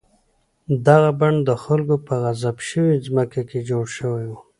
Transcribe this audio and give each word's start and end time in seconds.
دغه 0.87 1.09
بڼ 1.19 1.33
د 1.47 1.49
خلکو 1.63 1.95
په 2.07 2.13
غصب 2.23 2.57
شوې 2.69 2.95
ځمکه 3.07 3.41
کې 3.49 3.59
جوړ 3.69 3.85
شوی 3.97 4.23
و. 4.29 4.33